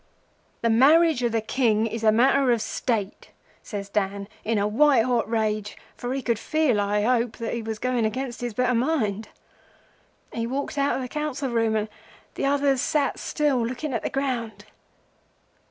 "'The 0.63 0.69
marriage 0.71 1.21
of 1.21 1.35
a 1.35 1.41
King 1.41 1.85
is 1.85 2.03
a 2.03 2.11
matter 2.11 2.51
of 2.51 2.59
State,' 2.59 3.29
says 3.61 3.87
Dan, 3.87 4.27
in 4.43 4.57
a 4.57 4.67
white 4.67 5.03
hot 5.05 5.29
rage, 5.29 5.77
for 5.95 6.11
he 6.11 6.23
could 6.23 6.39
feel, 6.39 6.81
I 6.81 7.03
hope, 7.03 7.37
that 7.37 7.53
he 7.53 7.61
was 7.61 7.77
going 7.77 8.03
against 8.03 8.41
his 8.41 8.55
better 8.55 8.73
mind. 8.73 9.27
He 10.33 10.47
walked 10.47 10.79
out 10.79 10.95
of 10.95 11.03
the 11.03 11.07
Council 11.07 11.51
room, 11.51 11.75
and 11.75 11.87
the 12.33 12.45
others 12.47 12.81
sat 12.81 13.19
still, 13.19 13.63
looking 13.63 13.93
at 13.93 14.01
the 14.01 14.09
ground. 14.09 14.65